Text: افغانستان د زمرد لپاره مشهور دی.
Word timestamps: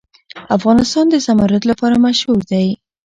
افغانستان 0.57 1.05
د 1.09 1.15
زمرد 1.25 1.63
لپاره 1.71 1.95
مشهور 2.05 2.39
دی. 2.51 2.67